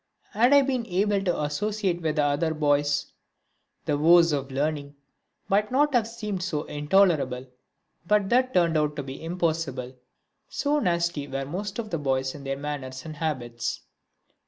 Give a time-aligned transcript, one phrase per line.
[0.31, 3.13] Had I been able to associate with the other boys,
[3.85, 4.95] the woes of learning
[5.47, 7.45] might not have seemed so intolerable.
[8.07, 9.93] But that turned out to be impossible
[10.49, 13.81] so nasty were most of the boys in their manners and habits.